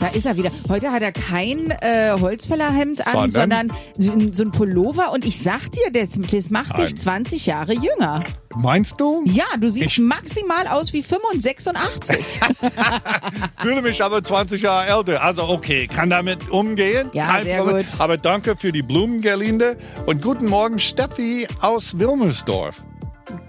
Da 0.00 0.06
ist 0.08 0.24
er 0.26 0.36
wieder. 0.36 0.50
Heute 0.68 0.90
hat 0.92 1.02
er 1.02 1.12
kein 1.12 1.70
äh, 1.82 2.12
Holzfällerhemd 2.18 3.06
an, 3.06 3.30
Sondern? 3.30 3.70
sondern 3.98 4.32
so 4.32 4.44
ein- 4.44 4.50
Pullover. 4.50 5.12
Und 5.12 5.24
ich 5.26 5.40
sag 5.42 5.70
dir, 5.72 5.92
das, 5.92 6.18
das 6.30 6.50
macht 6.50 6.76
dich 6.78 6.86
Nein. 6.86 6.96
20 6.96 7.46
Jahre 7.46 7.74
jünger. 7.74 8.24
Meinst 8.56 8.94
du? 8.98 9.22
Ja, 9.26 9.44
du 9.60 9.70
siehst 9.70 9.92
Ich- 9.92 9.98
maximal 9.98 10.66
aus 10.68 10.92
wie 10.94 11.02
85. 11.02 12.18
Fühle 13.58 13.82
mich 13.82 14.02
aber 14.02 14.22
20 14.24 14.62
Jahre 14.62 14.86
älter. 14.88 15.22
Also 15.22 15.42
okay, 15.48 15.86
kann 15.86 16.10
damit 16.10 16.48
umgehen. 16.50 17.10
Ja, 17.12 17.26
Kein 17.26 17.44
sehr 17.44 17.58
Problem. 17.62 17.86
gut. 17.86 18.00
Aber 18.00 18.16
danke 18.16 18.56
für 18.56 18.72
die 18.72 18.82
Blumengerlinde 18.82 19.76
und 20.06 20.22
guten 20.22 20.46
Morgen 20.46 20.78
Steffi 20.78 21.46
aus 21.60 21.98
Wilmersdorf. 21.98 22.82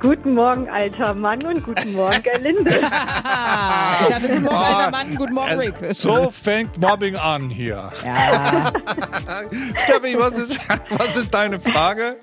Guten 0.01 0.33
Morgen, 0.33 0.67
alter 0.67 1.13
Mann 1.13 1.45
und 1.45 1.63
guten 1.63 1.93
Morgen, 1.93 2.23
Gerlinde. 2.23 2.71
ich 2.71 4.09
dachte, 4.09 4.27
guten 4.27 4.43
Morgen, 4.43 4.55
alter 4.55 4.91
Mann, 4.91 5.15
guten 5.15 5.33
Morgen, 5.33 5.59
Rick. 5.59 5.75
So 5.91 6.31
fängt 6.31 6.79
Mobbing 6.79 7.15
an 7.15 7.49
hier. 7.49 7.91
Ja, 8.03 8.71
Steffi, 9.75 10.17
was 10.17 10.37
ist, 10.39 10.59
was 10.89 11.17
ist 11.17 11.31
deine 11.31 11.59
Frage? 11.59 12.17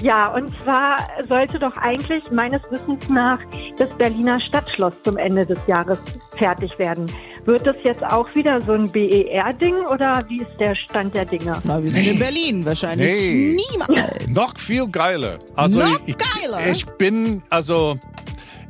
Ja, 0.00 0.34
und 0.34 0.48
zwar 0.62 0.96
sollte 1.28 1.58
doch 1.58 1.76
eigentlich 1.76 2.30
meines 2.30 2.62
Wissens 2.70 3.06
nach 3.10 3.38
das 3.78 3.94
Berliner 3.98 4.40
Stadtschloss 4.40 4.94
zum 5.02 5.18
Ende 5.18 5.44
des 5.44 5.60
Jahres 5.66 5.98
fertig 6.38 6.76
werden. 6.78 7.06
Wird 7.44 7.66
das 7.66 7.76
jetzt 7.82 8.04
auch 8.04 8.26
wieder 8.34 8.60
so 8.60 8.72
ein 8.72 8.90
BER-Ding 8.90 9.74
oder 9.90 10.24
wie 10.28 10.38
ist 10.42 10.50
der 10.60 10.74
Stand 10.76 11.14
der 11.14 11.24
Dinge? 11.24 11.58
na, 11.64 11.82
wir 11.82 11.90
sind 11.90 12.06
in 12.06 12.18
Berlin. 12.18 12.64
Wahrscheinlich 12.64 13.06
Nee. 13.10 13.56
niemals. 13.72 14.28
Noch 14.28 14.56
viel 14.58 14.86
geiler. 14.88 15.38
Also 15.56 15.80
Noch 15.80 16.00
ich, 16.06 16.16
geiler? 16.16 16.66
Ich 16.70 16.86
bin, 16.86 17.42
also 17.50 17.98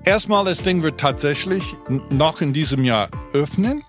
erstmal 0.05 0.45
das 0.47 0.63
Ding 0.63 0.83
wird 0.83 0.99
tatsächlich 0.99 1.63
noch 2.11 2.41
in 2.41 2.53
diesem 2.55 2.85
Jahr 2.85 3.09
öffnen. 3.35 3.83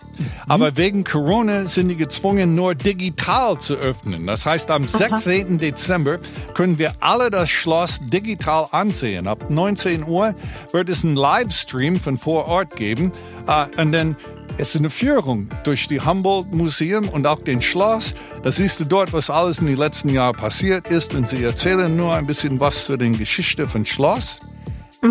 Aber 0.48 0.78
wegen 0.78 1.04
Corona 1.04 1.66
sind 1.66 1.88
die 1.88 1.96
gezwungen, 1.96 2.54
nur 2.54 2.76
digital 2.76 3.58
zu 3.58 3.76
öffnen. 3.76 4.28
Das 4.28 4.46
heißt, 4.46 4.70
am 4.70 4.84
16. 4.84 5.58
Dezember 5.58 6.20
können 6.54 6.78
wir 6.78 6.94
alle 7.00 7.32
das 7.32 7.50
Schloss 7.50 8.00
digital 8.04 8.68
ansehen. 8.72 9.28
Ab 9.28 9.50
19 9.50 10.06
Uhr 10.06 10.36
wird 10.72 10.90
es 10.90 11.04
einen 11.04 11.16
Livestream 11.16 11.96
von 11.96 12.18
vor 12.20 12.48
Ort 12.48 12.76
geben. 12.76 13.12
Äh, 13.48 13.82
und 13.82 13.92
dann 13.94 14.16
ist 14.58 14.76
eine 14.76 14.90
Führung 14.90 15.50
durch 15.64 15.88
die 15.88 16.00
Humboldt 16.00 16.54
Museum 16.54 17.10
und 17.10 17.26
auch 17.26 17.40
den 17.40 17.62
Schloss. 17.62 18.14
Da 18.44 18.52
siehst 18.52 18.80
du 18.80 18.86
dort, 18.86 19.14
was 19.14 19.30
alles 19.30 19.60
in 19.60 19.68
den 19.68 19.78
letzten 19.78 20.10
Jahren 20.10 20.36
passiert 20.36 20.90
ist. 20.90 21.14
Und 21.14 21.30
sie 21.30 21.44
erzählen 21.44 21.96
nur 21.96 22.14
ein 22.14 22.28
bisschen 22.28 22.60
was 22.60 22.86
zu 22.86 22.98
den 22.98 23.18
Geschichte 23.18 23.66
von 23.66 23.86
Schloss. 23.86 24.40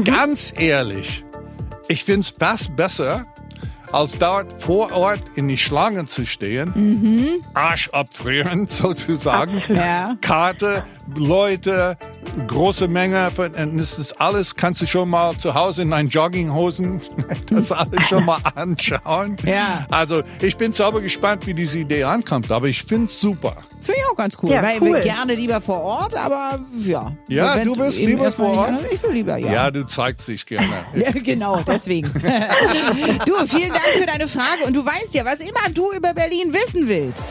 Ganz 0.05 0.55
ehrlich, 0.57 1.25
ich 1.89 2.05
finde 2.05 2.21
es 2.21 2.31
fast 2.31 2.75
besser, 2.77 3.27
als 3.93 4.17
dort 4.19 4.53
vor 4.63 4.93
Ort 4.93 5.21
in 5.35 5.49
die 5.49 5.59
Schlange 5.59 6.07
zu 6.07 6.27
stehen, 6.27 7.43
Arsch 7.55 7.89
abfrieren 7.91 8.67
sozusagen, 8.69 9.63
Ja. 9.69 10.17
Karte, 10.21 10.85
Leute, 11.15 11.97
große 12.47 12.89
Menge, 12.89 13.31
von, 13.31 13.53
das 13.77 13.99
ist 13.99 14.21
alles, 14.21 14.57
kannst 14.57 14.83
du 14.83 14.87
schon 14.87 15.11
mal 15.11 15.37
zu 15.37 15.55
Hause 15.55 15.83
in 15.83 15.91
deinen 15.91 16.09
Jogginghosen 16.09 17.01
das 17.51 17.73
alles 17.73 18.03
schon 18.09 18.25
mal 18.25 18.39
anschauen. 18.55 19.37
Ja. 19.45 19.87
Also 19.91 20.23
ich 20.41 20.57
bin 20.57 20.73
selber 20.73 21.01
gespannt, 21.01 21.47
wie 21.47 21.55
diese 21.55 21.79
Idee 21.81 22.05
ankommt, 22.05 22.51
aber 22.51 22.69
ich 22.69 22.83
finde 22.83 23.07
es 23.07 23.21
super. 23.21 23.57
Ich 23.83 24.02
auch 24.13 24.17
ganz 24.17 24.37
cool. 24.43 24.51
Ja, 24.51 24.63
weil 24.63 24.81
cool. 24.81 24.95
wir 24.95 25.01
gerne 25.01 25.35
lieber 25.35 25.61
vor 25.61 25.81
Ort, 25.81 26.15
aber 26.15 26.59
ja. 26.85 27.13
Ja, 27.29 27.57
Wenn's 27.57 27.75
du 27.75 27.85
eben 27.85 28.07
lieber 28.09 28.33
vor 28.33 28.49
nicht- 28.51 28.59
Ort? 28.59 28.93
Ich 28.93 29.03
will 29.03 29.13
lieber, 29.13 29.37
ja. 29.39 29.53
Ja, 29.53 29.71
du 29.71 29.87
zeigst 29.87 30.29
dich 30.29 30.47
gerne. 30.47 30.85
Ja, 30.95 31.11
genau, 31.11 31.61
deswegen. 31.67 32.09
du, 32.13 33.47
vielen 33.47 33.71
Dank 33.73 33.95
für 33.95 34.07
deine 34.07 34.29
Frage. 34.29 34.65
Und 34.67 34.75
du 34.77 34.85
weißt 34.85 35.15
ja, 35.15 35.25
was 35.25 35.41
immer 35.41 35.69
du 35.73 35.91
über 35.93 36.13
Berlin 36.15 36.53
wissen 36.53 36.87
willst. 36.89 37.25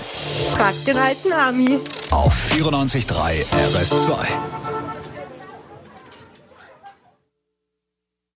Frag 0.56 0.74
den 0.86 0.98
alten 0.98 1.32
Ami. 1.32 1.80
Auf 2.10 2.34
94.3 2.52 3.46
RS2. 3.74 4.71